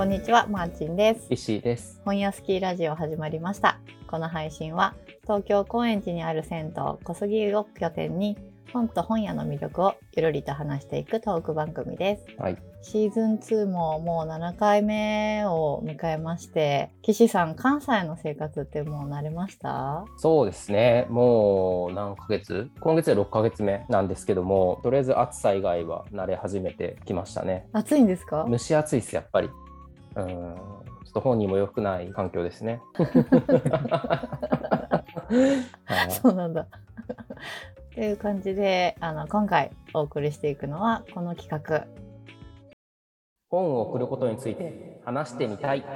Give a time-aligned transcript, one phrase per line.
[0.00, 1.26] こんにちは、マーチンです。
[1.28, 2.00] 石井です。
[2.06, 3.78] 本屋スキーラジオ始まりました。
[4.06, 4.94] この配信は
[5.24, 8.38] 東京高円寺にある銭湯小杉を拠点に
[8.72, 12.24] 本と本屋の魅力をゆるりと話していくトーク番組です。
[12.38, 12.56] はい。
[12.80, 20.06] シーズン2ももう7回目を迎えまして、岸さん、関西の生活ってもう慣れました？
[20.16, 21.08] そうですね。
[21.10, 22.70] もう何ヶ月？
[22.80, 27.68] 今月で6ヶ月目なんですけども、とりあえず暑さ以外は慣れ始めてきましたね。
[27.74, 28.46] 暑いんですか？
[28.48, 29.50] 蒸し暑いです、やっぱり。
[30.16, 30.26] うん。
[31.04, 32.80] ちょっと本人も良くない環境ですね。
[35.84, 36.66] はいそうなんだ。
[37.94, 41.86] という感じであの今回お送りしていくのはこの企画
[43.48, 45.84] 本を送ることについて話してみたい。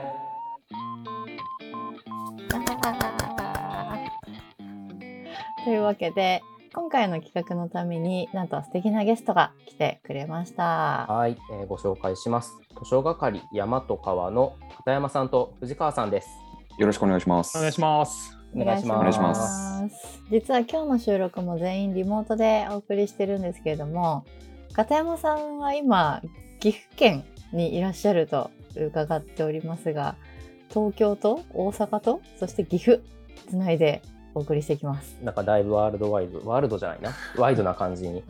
[5.64, 6.42] というわけで
[6.74, 11.06] 今回の企画のためになんと素敵なゲストが来てくれました。
[11.08, 12.52] はい、えーご紹介します。
[12.82, 16.28] 図書係山と川の片山さんと藤川さんです。
[16.76, 17.56] よろしくお願いします。
[17.56, 18.36] お願いします。
[18.56, 19.34] お願いしますお願いしま
[19.88, 24.24] す実は今日の収録も全員リモートでお送りしてるんですけれども
[24.72, 26.22] 片山さんは今
[26.60, 30.16] 岐阜県にいらっしゃると伺っておりますが
[30.70, 33.02] 東京と大阪とそして岐阜
[33.48, 34.02] つないで
[34.34, 35.16] お送りしていきます。
[35.22, 38.22] なんかだいぶワールドワイド、ワールドじゃないな、 ワイドな感じに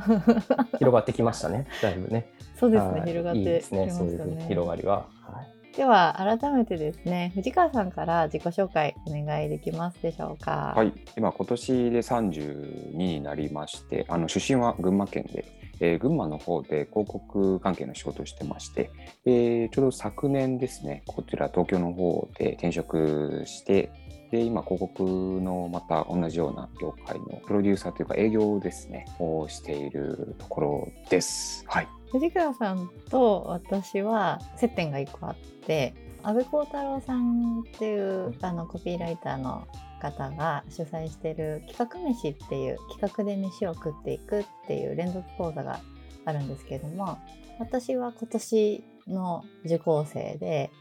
[0.78, 2.30] 広がってきましたね、 だいぶね。
[2.58, 4.40] そうですねはい広がっていいですね、そういう。
[4.48, 5.06] 広がりは。
[5.22, 10.72] はいでは改めてですね藤川さんから自己紹介お願いできますでしょうか。
[10.76, 15.44] はい、今今年で32になりまして、あの出身は群馬県で、
[15.80, 18.90] えー群馬の方で広告関係の仕事をしてまして、
[19.26, 23.90] えーちょうど昨年ですね、こちら東京の方で転職して、
[24.34, 31.64] で今広告のまた同じような業界のプロデューサーというか営業ですねをしているところです。
[31.68, 31.88] はい。
[32.10, 39.68] 藤川さんと私は接点が一個あって安倍光太郎さんっていうあのコピーライターの
[40.02, 45.78] 方が主催してる企画飯っていう企画で飯を食っていくっていう連続講座が
[46.24, 47.18] あるんですけども
[47.60, 50.72] 私は今年の受講生で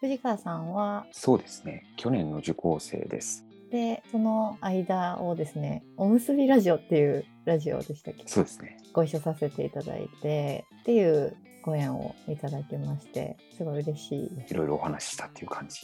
[0.00, 1.06] 藤川さんは？
[1.12, 3.44] そうですね、去年の受講生です。
[3.70, 8.22] でその間をですね「おむすびラジオ」っていうラジオでしたっけ？
[8.26, 8.78] そうですね。
[8.94, 15.82] ご一緒させていただいてっていうご縁をいただきましてすごい嬉しいいろいろお話ししたっていう感じ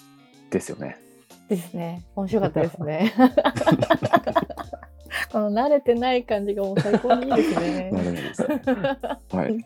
[0.51, 0.97] ですよね。
[1.49, 3.13] ですね面白かったですね
[5.31, 7.91] この慣れてない感じがもう最高にいいですね。
[9.31, 9.59] はい。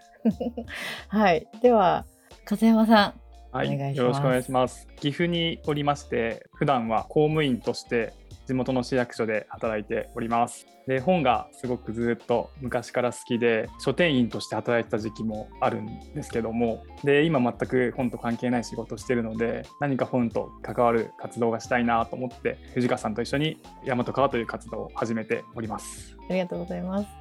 [1.06, 2.04] はいでは
[2.44, 3.14] 風山さ
[3.52, 4.86] はい、よろしくお願いします。
[4.96, 8.12] 岐阜におりまして、普段は公務員として
[8.46, 10.66] 地元の市役所で働いております。
[10.86, 26.16] で、本がすごくずっと昔から好きで、書店員として働いてた時期もあるんですけども、で、今全く本と関係ない仕事をしてるので、何か本と関わる活動がしたいなと思って、藤川さんと一緒に大和川という活動を始めております。
[26.16, 27.17] んありがとうございます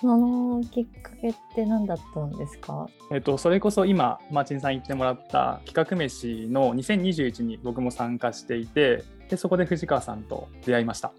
[0.00, 2.88] そのきっかけって何だったんですか？
[3.12, 11.12] えっと、それこそ今マーチンさん言ってもらった企画飯の2021に僕も参加していてでそこで藤川さんと出会いました。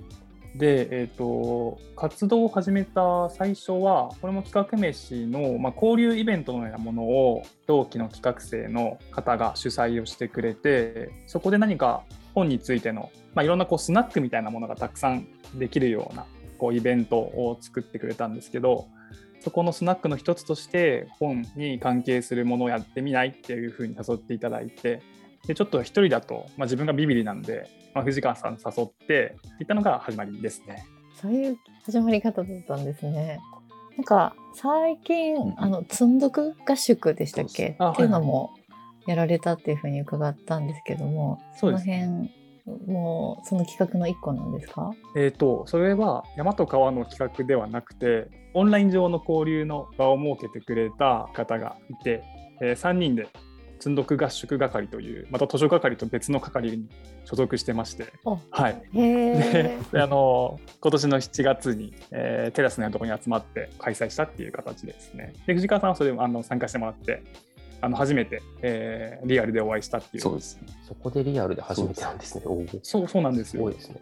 [0.56, 12.04] で、えっと活動を始めた最初はこれも企画飯の、まあ、交流イベントのようなものを同期の企画生の方が主催をしてくれてそこで何か
[12.34, 15.26] 本についての、まあ、いろんなこうスナックみたいなものがたくさん
[15.56, 16.26] できるような
[16.62, 18.88] こうイベントを作ってくれたんですけど
[19.40, 25.02] そこのスナックの一つとして本に関係するものをやってみないっていうふうに誘っていただいて
[25.48, 30.86] でちょっと一人だと、まあ、自分がビビリなんで、まあ、藤川さん誘っていったのが始まりですね。
[31.20, 33.40] そういう始まり方だったんですね。
[33.98, 37.76] なんか最近、うんあの積んどく合宿でしたっけ？
[37.80, 38.52] あっていうのも
[39.08, 42.32] やられたっていうふうに伺ったんですけども、その辺
[42.88, 44.92] もうその企画の一個なんですか？
[45.16, 52.24] えー、とそれは山と川の企画ではなくてオンライン上の交流の場を設けてくれた方がいて、
[52.62, 53.28] え3人で
[53.80, 56.88] 積んどく合宿係というまた図書係と別の係に
[57.26, 58.84] 所属してまして、あはい。
[58.94, 65.34] であの今年の7月に、えーテラスのところに集まって開催したっていう形ですね。
[65.48, 67.24] で藤川さんはそれにあの参加してもらって
[67.82, 70.68] あの初めて、えーリアルでお会いしたっていうそうですね。
[70.88, 72.44] そこでリアルで初めてなんですね。
[72.84, 73.98] そうそうなんですよすごいですね。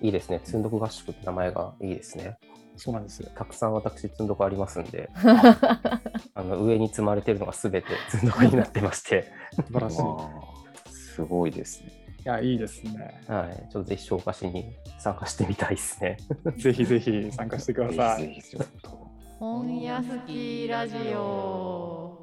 [0.00, 0.40] いいですね。
[0.44, 2.36] 積んどく合宿って名前がいいですね。
[2.76, 5.10] そうなんですよたくさん私積んどくありますんで、
[6.34, 9.26] あの上に積まれてるのがすべて積んどくになってまして、
[9.66, 12.02] 素晴らしいすごいですね。
[12.24, 16.16] やいいですねはい、ちょっとぜひ消化しに参加してみたいですね。
[16.56, 18.90] ぜひぜひ参加してくださいぜひぜひちょっと。
[19.38, 22.21] 本屋好きラジオ。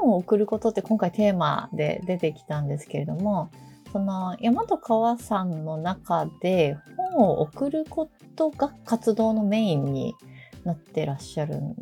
[0.00, 3.50] 本を送ることって今回テーマで出てきたんですけれども
[3.92, 6.76] その山と川さんの中で
[7.14, 10.14] 本を送ることが活動のメインに
[10.66, 11.74] なってらっしゃるん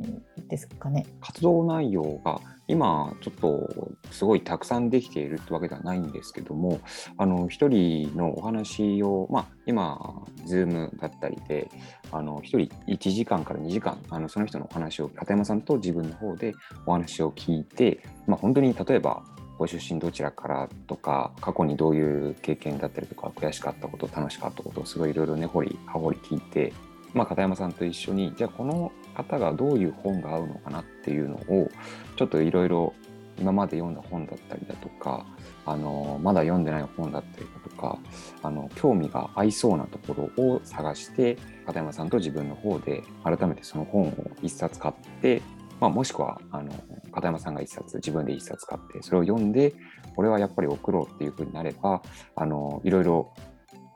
[0.49, 1.07] ですかね。
[1.21, 6.81] 活動内容が今ちょっとすごいたくさんできているってわけではないんですけども
[7.19, 11.71] あの一人のお話を、まあ、今 Zoom だったりで
[12.11, 16.55] あの一人1時間から2時間あのその人のお話を片山さんと自分の方で
[16.87, 19.25] お話を聞いて、まあ、本当に例えば
[19.59, 26.73] ご出身どちらからとか過去にどういう経験だったりとか悔しかったこと楽しかったことをすごいいろいろ根掘り葉掘り聞いて、
[27.15, 31.71] まあ、片山さんと一緒にじゃあこの方がどういう本が合うのかなっていうのを
[32.17, 32.93] ちょっといろいろ
[33.39, 35.27] 今まで読んだ本だったりだとか
[35.67, 37.99] あのまだ読んでない本だったりだとか
[38.43, 45.43] あの興味が合いそうなところを探して片山さんと自分の方で改めてその本を一冊買って
[45.81, 46.73] まあ、もしくはあの
[47.13, 49.75] 片山さんが一冊自分で一冊買ってそれを読んで
[50.15, 52.01] これはやっぱり送ろうっていうふうになれば
[52.37, 53.35] あのいろいろ、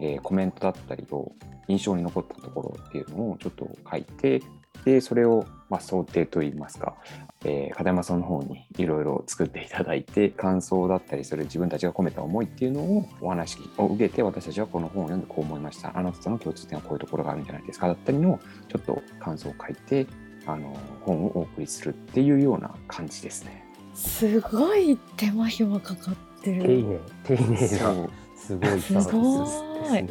[0.00, 1.32] えー、コメントだったりを
[1.66, 4.42] 印象に残ったところっていうのをちょっと書いて
[4.84, 6.94] でそれを、まあ、想定といいますか、
[7.44, 20.06] えー、片山さんの方にいろいろ作っていただいて感想だったりそれ自分たちが込めた思いっていうのをお話を受けて私たちはこの本を読んでこう思いましたあなたとの共通点はこういうところがあるんじゃないですかだったりのちょっと感想を書いて
[20.46, 20.74] あの
[21.04, 23.64] 本をお送りするっていうような感じですね。
[23.94, 26.62] すごい手間暇かかってる。
[26.62, 28.08] 丁寧、丁寧な、
[28.38, 30.08] すごいすごい。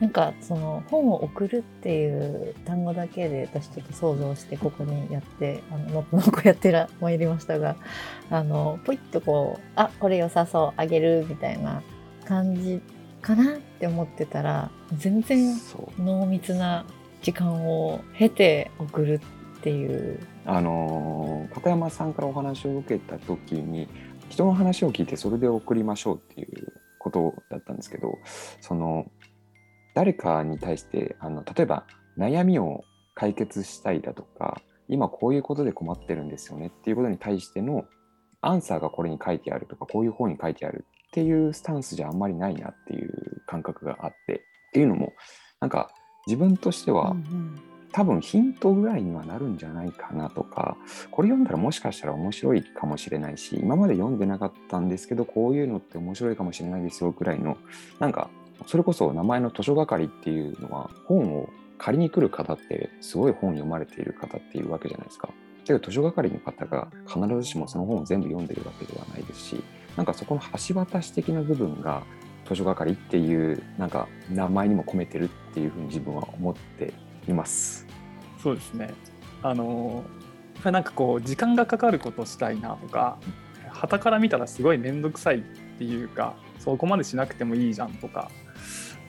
[0.00, 7.76] なんかその本を送るっていう単語だけで私ちょっと想像してここにやってあののっぽのこやってら参りましたが
[8.28, 11.84] あのポイッとこうあこれ良さそうあげるみたいな
[12.24, 12.80] 感じ
[13.20, 15.54] かなって思ってたら全然
[16.00, 16.84] 濃密な
[17.22, 19.20] 時間を経て送る
[19.58, 23.88] っていうあの片山さんからお話を受けた時に
[24.28, 26.71] 人の話を聞いてそれで送りましょうっていう
[27.12, 28.18] ことだったんですけど
[28.60, 29.06] その
[29.94, 31.84] 誰かに対してあの例えば
[32.18, 32.82] 悩みを
[33.14, 37.84] 解決したいだとか今こういうことで困ってるんですよねっていうことに対しての
[38.40, 44.38] アンサーがこれに書いてあるとかこういう本に書いてあるっていうスタンスじゃあんまりないなっていう感覚があってっ
[44.72, 45.12] ていうのも
[45.60, 45.90] なんか
[46.26, 47.71] 自分としては、うんうん。
[47.92, 50.76] 多分ヒントぐらいにはなるんじゃないかなとか
[51.10, 57.58] これ読んだらもしかしたら面白いかもしれないし今まで読んでなかったんですけどこういうのって面白いかもしれないですよぐらいの
[57.98, 58.30] なんか
[58.66, 61.48] それこそ名前の図書係っていうのは本を
[61.78, 65.30] 借りに来る方ってすごい本読まれている方っていうわけじゃないですか。
[65.64, 69.64] けど図書係の方が必ずしもその本を全部読んでるわけではないですし
[69.96, 72.02] なんかそこの橋渡し的な部分が
[72.48, 76.92] 図書係っていうなんか名前にも込めてるっていうふうに自分は思って
[77.28, 77.86] います。
[78.42, 78.92] そうですね
[79.42, 80.04] あの
[80.64, 83.18] なんかこう時間がかかることしたいなとか
[83.68, 85.40] 旗から見たらすごい面倒くさいっ
[85.78, 88.30] ていうかそこまでしなくてもいいじゃんとか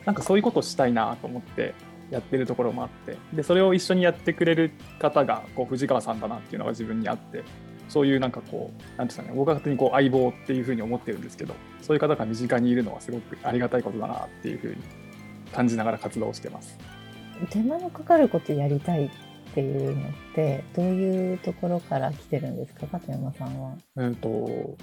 [0.05, 1.75] なんかそういうことしたいなと思って
[2.09, 7.43] やってるところもあってでそれを一緒にやってくれる方がこう藤川さんだなっていうのが自分にあって
[7.89, 14.75] そういうなんかこう何て言うんですかね僕は勝手にこう相棒っていうふうに思ってるんですけどそういう方が身近にいるのはすごくありがたいことだなっていうふうに
[15.53, 16.77] 感じながら活動してます。
[17.47, 19.09] 手間のかかることやりたいっ
[19.53, 22.87] ていうのってどういうところから来てるんですか？
[22.87, 23.75] 片山さんは。
[23.97, 24.75] えーと、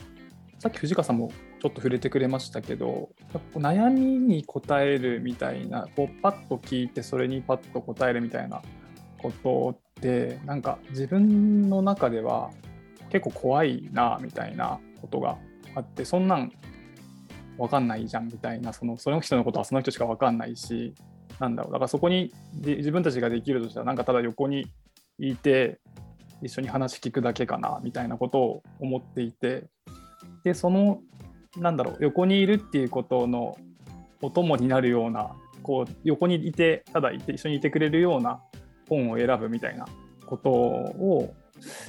[0.58, 3.10] さっき藤川さんもちょっと触れてくれましたけど
[3.54, 8.62] 悩みに答えるみたいなこうパッと聞いてそれにパッと答えるみたいな
[9.18, 12.50] ことってなんか自分の中では
[13.10, 15.36] 結構怖いなみたいなことが
[15.74, 16.52] あってそんなん
[17.58, 20.94] 分かんないじゃんみたいなそのその人のことはその人しか分かんないし
[21.40, 22.32] なんだろうだからそこに
[22.62, 24.66] 自分たちができるとしたらなんかただ横に
[25.18, 25.80] いて
[26.42, 29.64] 一緒に話聞くだけかなみたいなことを思っていて
[30.44, 31.00] でその
[31.56, 33.56] なんだろう横にいるっていうことの
[34.22, 38.40] お供になるようなこう横にいてただいて一緒にいてくれるような
[38.88, 39.86] 本を選ぶみたいな
[40.26, 41.34] ことを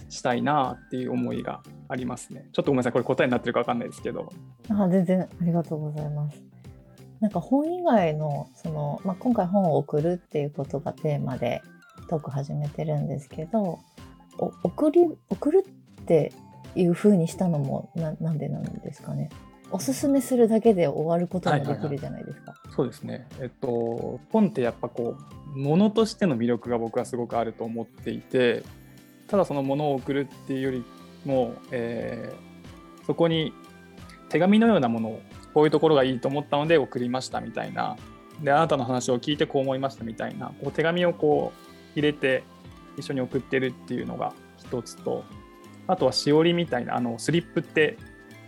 [0.09, 2.47] したいなっていう思いがありますね。
[2.53, 4.31] ちょっとごめんなさいこれ答えになってるか分かんないですけど。
[4.69, 6.43] あ全然ありがとうございます。
[7.21, 11.61] なんか本以外のその、まあ、今回本を送るっていうことがテーマで
[12.09, 13.79] トーク始めてるんですけど
[14.37, 15.65] 送り送る
[16.01, 16.33] って
[16.75, 19.29] いう風にしたのもななんでなんですかね
[19.71, 22.51] おすすめするだけで終わることもできるじゃないですか。
[22.51, 23.27] はいはいはい、そうですね。
[23.39, 25.15] えっと本ってやっぱこ
[25.55, 28.63] うものとしての魅力が僕はすごくあると思っていて、
[29.27, 30.83] ただそのものを送るっていうより
[31.23, 33.53] も、えー、そこに
[34.27, 35.21] 手紙のようなものを
[35.53, 37.97] こういうところがいいと思ったので送りましたみたいな。
[38.41, 40.47] であなたの話を聞いてこう思いましたみたいな。
[40.61, 42.43] こう手紙をこう入れて
[42.97, 45.23] 一緒に送ってるっていうのが一つと。
[45.87, 47.97] あとはしおりみたいなあのスリップって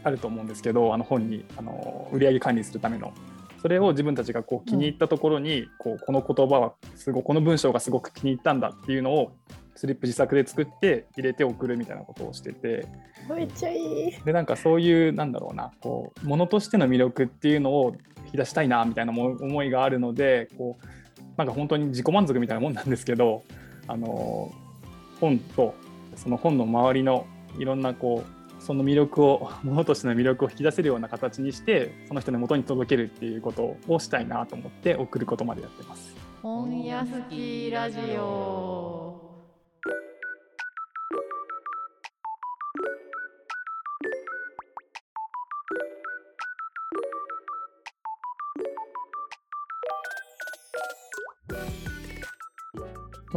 [0.03, 3.13] あると思うんですけどあの本にあの売上管理するための。
[3.61, 9.31] それを自分たちがこう気に入ったところに、こうこの言葉はすごこの文章がすごく気に入ったんだっていうのを
[9.75, 12.87] スリップ自作で作って入れて送るみたいなことをしてて
[13.29, 14.11] めっちゃいい。
[14.23, 20.85] でなんかそういうなんだろうなこうものとしての魅力っていうのを引き出したいなみたいなも思いがあるのでこう
[21.37, 23.43] なんか本当に自己満足みたいなもんなんですけど
[23.87, 24.51] あの
[25.19, 25.73] 本と
[26.15, 27.25] その本の周りの
[27.57, 36.15] いろんなこうその魅力を ものとしての魅力を引き出せるような形にしてその人の元に届けるっていうことをしたいなと思って送ることまでやってます。
[36.41, 38.92] 本屋好きラジオ。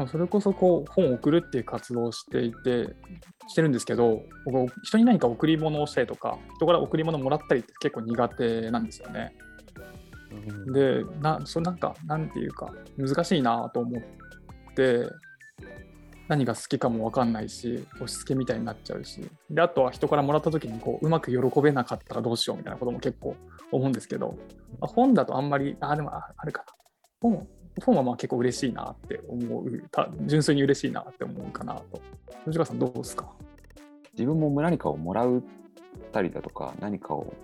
[0.06, 2.96] あ、それこそこう本を送るっていう活動をしていて
[3.48, 9.34] してるんですけど僕人に何か贈り物をしたりとか人から贈り物もらったりって結構苦手なんですよね。
[10.72, 15.08] でなそなんかなんていうか難しいなと思って
[16.28, 23.36] 何が好きかも分かんないし押し付けみたいになっちゃうしであとは人からもらった時にこううまく喜べなかったらどうしようみたいなことも結構
[23.72, 24.36] 思うんですけど、
[24.80, 26.72] まあ本だとあんまりあでもああるかな。
[27.20, 27.48] 本
[27.84, 32.00] 本はまあ結構嬉しいなって思うた純粋に嬉しいなって思うかなと。
[32.44, 33.28] 藤川さんどうですか？
[34.12, 35.42] 自分も何かをもらう
[36.12, 37.34] たりだとか何かを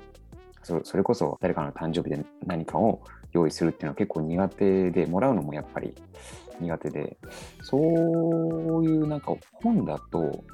[0.63, 5.95] そそれこそ誰かの誕生日で何かを用意するっていうのは結構苦手でもらうのもやっぱり
[6.61, 7.17] 苦手で
[7.63, 10.45] そういうなんか本だと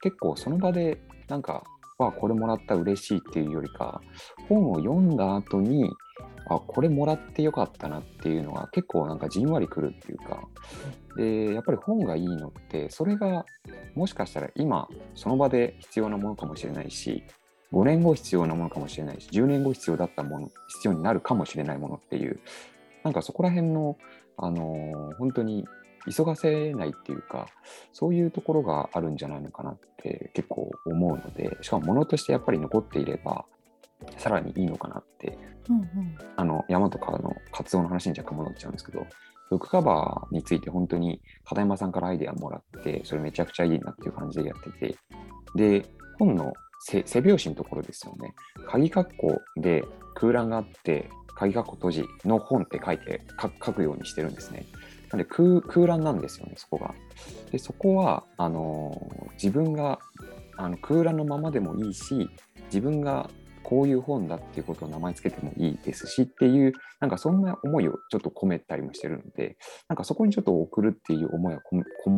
[0.00, 1.64] 結構その場でなんか
[1.98, 4.00] わこれもらった嬉しいっていうよりか
[4.48, 5.90] 本を読んだ後に
[6.48, 10.42] あこれもらってよかったなっていうのが結構なんかじんわりくるっていうか。
[11.16, 13.44] でやっぱり本がいいのってそれが
[13.96, 17.24] もしかしたら今その場で必要なものかもしれないし
[17.72, 22.38] 5年後必要なものかもしれないし10年後必要だったもの必要になるかもしれないものっていう
[23.02, 23.96] なんかそこら辺の、
[24.36, 25.66] あのー本当に
[26.10, 27.48] 急がせないっていうか
[27.92, 33.44] そういうところがあるんじゃないのかなって結構思うのでしかも物としてやっぱり残っていれば
[34.16, 35.38] さらにいいのかなって
[35.68, 36.18] うんうん。
[36.36, 39.06] あの山とかの活動の話に若干戻っちゃうんですけど
[39.50, 44.96] ブックカバーについて本当に片山さんからアイデアもらってそれめちゃくちゃいいなっていう感じでやってて
[45.54, 45.86] で
[46.18, 48.34] 本の背背表紙のところですよね。
[48.66, 54.66] 鍵括弧で空欄があって鍵括弧閉じの本って書いてか書くようにしてるんですね。
[55.10, 56.94] なんで空空欄なんですよねそこが。
[57.50, 60.00] でそこはあのー自分が
[60.56, 62.28] あの空欄のままでもいいし
[62.66, 63.30] 自分が
[63.62, 69.56] こういう本だっていうことを名前つけてもいいですしっていうなんかそんな思いをちょっと込めたりもしてるので
[69.88, 72.10] なんかそこにちょっと送るっていう思いはここ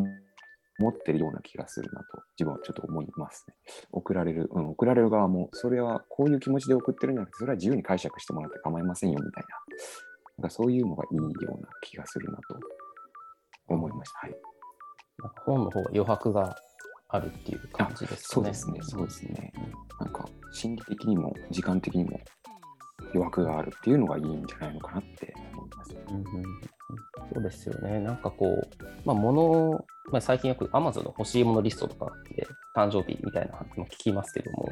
[0.80, 2.06] 持ってるような気がするなと
[2.38, 3.54] 自分はちょっと思いますね。
[3.92, 9.48] 送られる、うん、送られる側もそれはこういう気持ちで送ってるんじゃなくてそれは自由に解釈してもらって構いませんよみたいな
[10.38, 12.58] なんかそういうのがいいような気がするなと
[13.68, 14.18] 思いました。
[14.20, 14.36] はい、
[15.44, 16.56] 本の方余白が
[17.10, 18.40] あるっていう感じですかね。
[18.40, 19.52] そうですね、そうですね。
[19.98, 22.20] なんか心理的にも時間的にも
[23.14, 25.96] 余白があるっていうのがいいんじゃないのかなって思います。
[26.08, 26.44] うんうんうん
[27.32, 28.00] そうですよね。
[28.00, 28.68] なんかこう、
[29.04, 34.68] まあ、物、まあ、最近よく Amazon の欲しいものリストとかで誕生日みたいな話も聞きますけども、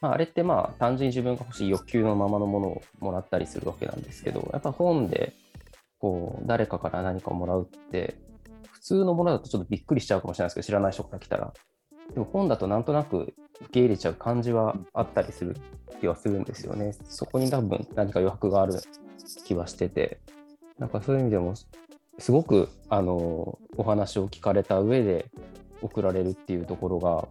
[0.00, 5.32] まあ、あれってまあ単純に自分が欲しい欲求のままのものをもらったりするわけなんですけど、やっぱ本で
[5.98, 8.25] こう誰かから何かをもらうって、普
[8.86, 11.52] 通のものだとちょっとびっくりしちゃうかもしれないですけど、知らない人から来たら。
[12.14, 15.56] でも本だとなんとなく受け入れちゃう感じはあったりする
[16.00, 16.94] 気はするんですよね。
[17.08, 18.74] そこに多分何か余白がある
[19.44, 20.20] 気はしてて、
[20.78, 21.54] なんかそういう意味でも、
[22.18, 25.26] すごくあのお話を聞かれた上で
[25.82, 27.26] 送られるっていうところが、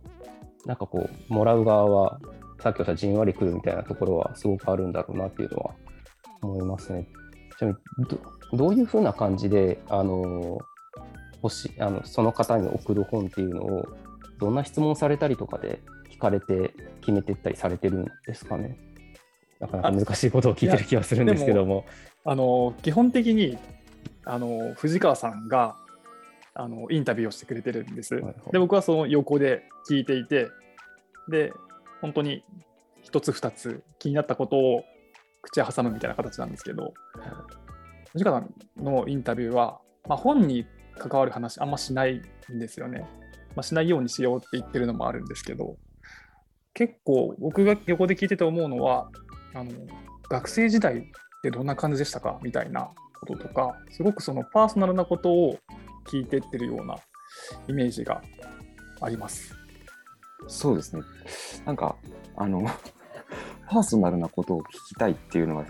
[0.65, 2.19] なんかこう、もらう側は、
[2.61, 5.71] さっきおっしゃったじんわりくるみたいなところはすごくあるんだろうなっていうのは
[6.41, 7.07] 思いますね。
[7.57, 8.19] ちなみに
[8.57, 10.57] ど、ういうふうな感じで、あの
[11.45, 13.87] 欲しあのその方に送る本っていうのを、
[14.39, 15.79] どんな質問されたりとかで
[16.11, 18.77] 聞かれて決めていったりされてるんですかね？
[19.59, 21.85] なかなか難しいことを聞いてる気はするんですけども。
[22.25, 23.57] あの基本的に
[24.25, 25.77] あの藤川さんが
[26.55, 28.15] あのインタビューをしてくれてるんです。
[28.15, 30.49] はいはいで僕はその横で聞いていて
[31.29, 31.53] で
[32.01, 32.43] 本当に
[33.03, 34.83] 一つ二つ気になったことを
[35.43, 36.93] 口挟むみたいな形なんですけど
[38.13, 40.65] 藤川さんのインタビューは、まあ、本に
[40.97, 42.21] 関わる話あんましない
[42.51, 43.07] んですよね。
[43.55, 45.77] まあ、しないようにしようって言ってるのもあるんですけど
[46.73, 49.09] 結構僕が横で聞いてて思うのは
[49.53, 49.71] あの
[50.29, 51.01] 学生時代っ
[51.41, 52.89] てどんな感じでしたかみたいな
[53.21, 55.57] こととかすごくそのパーソナルなことを
[56.05, 56.97] 聞いてってるような
[57.67, 58.21] イメージが
[59.01, 59.55] あります。
[60.47, 61.01] そうですね。
[61.65, 61.95] なんか、
[62.35, 62.61] あの、
[63.67, 65.65] パーソナルなことを聞きたいっていうのが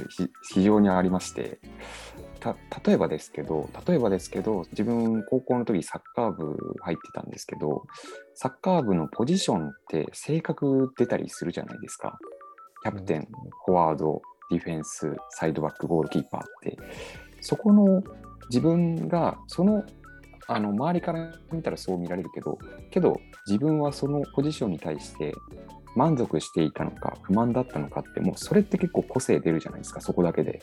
[0.51, 1.60] 非常にありまして、
[2.54, 7.84] た例えばですけど、例えばですけど、自分、高校の時サッカー部入ってたんですけど、
[8.36, 12.20] サッカー部のポジションって性格出たりするじゃないですか。
[12.84, 13.28] キャプテン、
[13.66, 14.22] フォワード、
[14.52, 16.78] ディフェンス、サイドバック、ゴールキーパーって、
[17.42, 18.04] そこの
[18.50, 19.84] 自分が、その、
[20.48, 22.60] あの周りから見たらそう見られるけど、
[22.92, 25.34] けど自分はそのポジションに対して
[25.96, 30.62] 満足していたのか不満だったのかってもうそれって結構個性出るじゃないですかそこだけで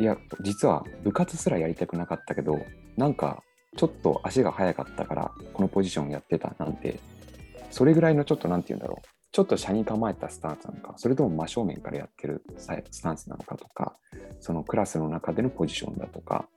[0.00, 2.58] いや実は部活すらやりたくなかったけど
[2.96, 3.42] なんか
[3.76, 6.98] ちょっと足が速かったからこのポジションやってたなんて
[7.70, 9.06] それぐらいのちょっと何て言うんだろう。
[9.32, 13.96] ちょっと車に構えたスタンスなのかそれとも真正面からやってるスタンスなのかとか
[14.40, 16.48] そのクラスの中でのポジションだとか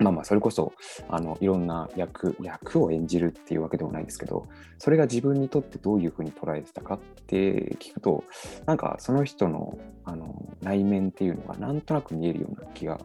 [0.00, 0.72] まあまあそれこそ
[1.08, 4.46] あのいろんな役役を演じるっていうわけでもないですけど
[4.78, 8.24] それが自分にとってどういうふうに捉えてたかって聞くと
[8.66, 12.98] なんかその人のあの内面っていうのがなんとなく見えるような気が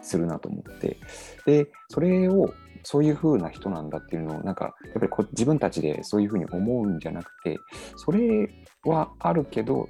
[0.00, 0.96] するなと思って
[1.44, 7.58] でそれをそういう風な人なんだっていうのをなんかやっぱりこ自分たちでそういう風に思うんじゃなくて
[7.96, 8.48] それ
[8.84, 9.88] はあるけど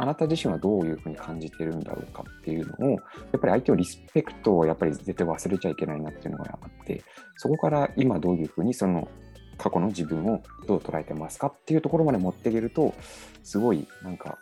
[0.00, 2.96] あなた自身はどういうふうに感じてるんだろうかっていうのを、や
[3.36, 7.02] っぱり相手をリスペクトをやっぱり絶対忘れちゃいけないなっていうのがあって、
[7.36, 9.08] そこから今どういうふうにその
[9.56, 12.94] 過去の自分をどう捉えてますかっていうところまで持っていけると、
[13.42, 14.38] すごいなんか、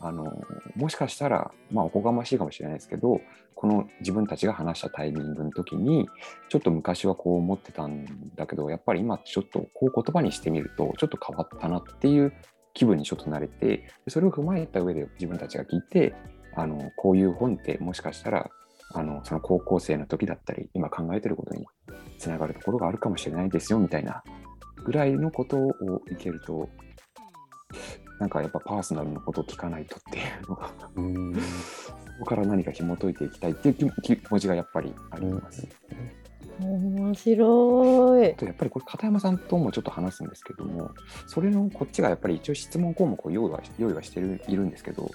[0.00, 0.44] あの、
[0.74, 3.20] もしかしたら、まあおこがましいかもしれないですけど、
[3.54, 6.08] この自分たちが話したタイミングの時に、
[6.48, 12.32] ちょっと昔はこう思ってたんだけど、やっぱり今ちょっとこう言葉にしてみると、ちょっと変わったなっていう
[12.76, 16.14] 気分にちょっと慣れて、それを踏まえた上で自分たちが聞いて、
[16.54, 18.50] あのこういう本ってもしかしたら
[18.92, 21.66] あのその高校生の時だったり、今考えてることに
[22.18, 24.22] つながるところがあるかもしれないですよみたいな
[24.84, 25.72] ぐらいのことを
[26.10, 26.68] いけると、
[28.20, 35.66] なんかやっぱパーソナルなことを聞かないとっていうのが、うんそこから何か紐解いていきたいっていう気気持ちがやっぱりあります。
[36.60, 38.32] 面白い。
[38.32, 38.34] あ。
[38.34, 40.90] とやっぱりこれ片山さんともちょっと話すんですけども
[41.26, 45.08] それのこっちがやっぱり一応質問項目を用意は用意はしてるいるんですけどや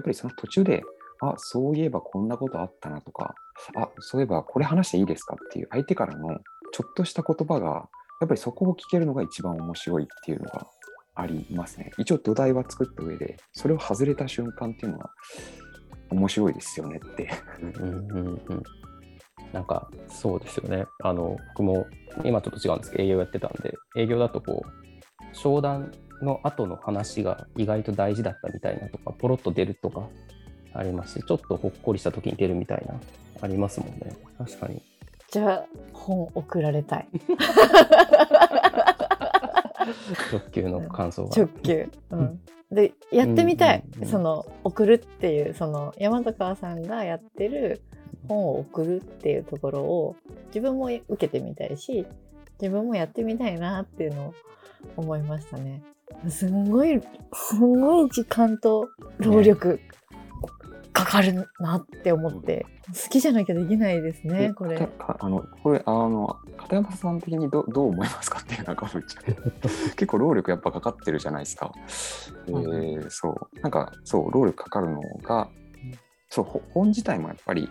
[0.00, 0.82] っぱりその途中で
[1.20, 3.34] あそういえばこんなことあったなとか
[3.76, 6.38] あそういえばこれ話していいですかっていう相手からの
[6.72, 7.88] ちょっとした言葉が
[8.20, 10.66] やっぱりそこを聞けるのが一番面白いっていうのが
[11.14, 11.90] ありますね。
[11.98, 15.10] 一応土台は作った上でそれを外れた瞬間っていうのは
[16.10, 17.30] 面白いですよねって。
[17.60, 18.62] うんうんうん
[19.52, 20.86] なんかそうですよね。
[21.02, 21.86] あの僕も
[22.24, 30.08] 今ちょっと違うんですけど営業やってたんで営業だとこう商談の後の話が意外と大事だったみたいなとかポロッと出るとか
[30.74, 32.94] ありますしちょっとほっこりした時に出るみたいな
[33.40, 34.16] ありますもんね。
[34.38, 34.82] 確かに。
[35.30, 37.08] じゃあ本送られたい。
[40.30, 41.36] 直球の感想が。
[41.36, 41.88] 直球。
[42.10, 42.40] うん。
[42.70, 47.82] でやってみたい、うんうんうんその送るっていうその山高さんがやってる
[48.28, 50.16] 本を送るっていうところを
[50.48, 52.06] 自分も受けてみたいし
[52.60, 54.34] 自分もやってみたいなっていうのを
[54.96, 55.82] 思いましたね。
[56.28, 57.00] すんごい
[57.32, 59.80] すんごい時間と労力
[60.92, 64.88] かかるなって思って、好きじゃなきゃできないですねこれ。
[64.98, 69.32] あのこれあの片山さん的にどどう思いますかっていうなんかぶっちゃけ
[69.96, 71.72] 結構労力やっぱかかってるじゃないですか。
[72.48, 75.48] えーそうなんかそう労力かかるのが
[76.30, 77.68] そうほ本自体もやっぱり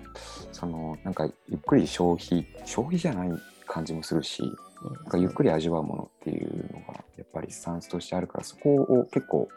[0.51, 3.29] そのなんかゆっくり消費消費じゃない
[3.65, 4.43] 感じもするし
[4.83, 9.49] なんかゆっくり味わうものっていうのがやっぱりスタンスとしてあるからそこを結構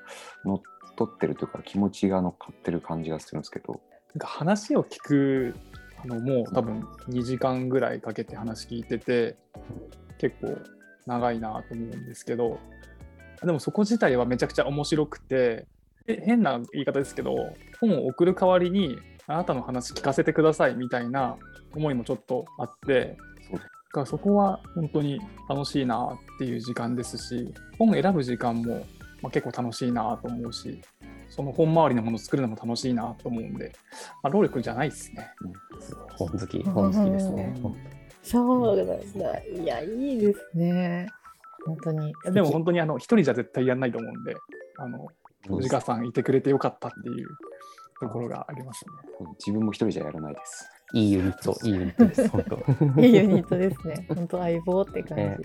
[0.44, 0.60] 乗っ
[0.96, 3.80] 取ってるというか気持ちが乗っかってる感じがするんですけど。
[4.14, 5.54] なんか話を聞く
[6.04, 9.36] あのもう多分2時間ぐらいかけて話聞いてて
[10.18, 10.58] 結構
[11.06, 12.58] 長いなと思うんですけど
[13.42, 15.66] でもそこ自体はめちゃくちゃ面白くてえ
[16.06, 17.34] 変な言い方ですけど
[17.80, 21.36] 本を送る代わりにあなたの話聞かせてくださいみたいな
[21.74, 23.16] 思いもちょっとあって
[23.94, 28.86] そそこは本当に楽しいなっていう時間ですし本選ぶ時間も、
[29.20, 30.80] まあ、結構楽しいなと思うし
[31.28, 33.72] その本周りのものを作るのも楽しいなと思うんで、
[34.22, 35.30] まあ、労力じゃないですね。
[36.18, 37.54] 本好き、本好きですね。
[37.64, 39.38] うんそうなんだ。
[39.40, 41.08] いや、いいですね。
[41.66, 42.12] 本当に。
[42.32, 44.36] でも本当にあの一人じゃ絶対やんないと思うんで、
[44.78, 45.08] あの
[45.48, 47.28] 藤川さんいてくれてよかったっていう
[48.00, 49.26] ところがありますね。
[49.38, 50.68] 自分も一人じゃやらないです。
[50.94, 52.56] いいユニット、いいユニットです、本当。
[53.00, 54.06] いいユニットですね。
[54.08, 55.24] 本当相棒って感じ。
[55.24, 55.38] ね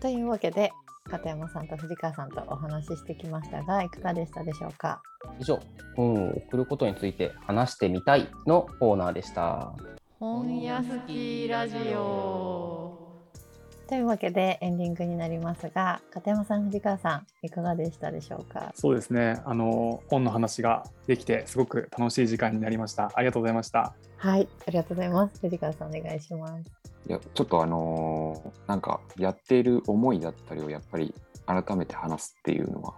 [0.00, 0.70] というわけで、
[1.10, 5.02] 片山さんと藤川さんとお話ししてきましたが、いかがでしたでしょうか？
[5.40, 5.58] 以上、
[5.96, 9.72] 本を送ることについて話してみたいのコーナーでした。
[10.20, 12.87] 本屋好きラジオ。
[13.88, 18.70] というわけでエンディングになりますが片山さん藤川さんいかがでしたでしょうか？
[18.74, 19.40] そうですね。
[19.46, 23.10] あの本の話ができてすごく楽しい時間になりました。
[23.14, 23.94] ありがとうございました。
[24.18, 25.40] はいありがとうございます。
[25.40, 26.52] 藤川さんお願いします。
[27.08, 31.14] いやちょっとあのーなんかやっている思いだったりをやっぱり
[31.46, 32.92] 改めて話すっていうのは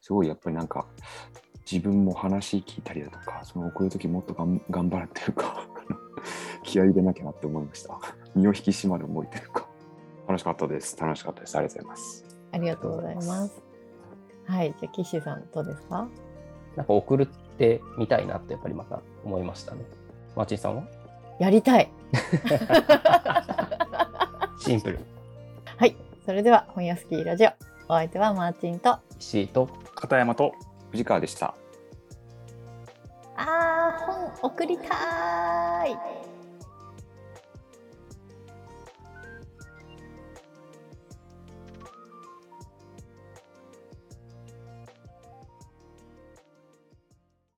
[0.00, 0.86] すごいやっぱりなんか
[1.68, 5.66] 自分も話聞いたりだとかその送る時もっとがん頑張るっていうか
[6.62, 7.98] 気合い入れなきゃなって思いました。
[8.36, 9.63] 身を引き締まる思いというか
[10.26, 10.96] 楽しかったです。
[10.98, 11.56] 楽しかったです。
[11.56, 12.24] ありがとうございます。
[12.52, 13.62] ありがとうございます。
[14.46, 14.74] はい。
[14.80, 16.08] じゃあ岸さんどうですか？
[16.76, 19.84] なんか送るってみたいなってやっぱりまた思いましたね。
[20.36, 20.82] マーチンさんは？
[21.40, 21.90] やりたい。
[24.58, 24.98] シンプル。
[25.76, 25.96] はい。
[26.24, 27.50] それでは本屋スキーラジオ。
[27.88, 28.98] お相手はマーチンと。
[29.18, 29.68] 石井と。
[29.94, 30.52] 片山と
[30.90, 31.54] 藤川でした。
[33.36, 34.04] あー
[34.40, 35.96] 本送りたーい